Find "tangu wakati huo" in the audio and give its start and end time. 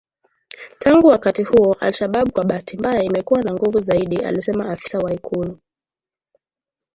0.79-1.75